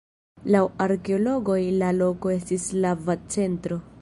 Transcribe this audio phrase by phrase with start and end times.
[0.55, 3.83] Laŭ arkeologoj la loko estis slava centro.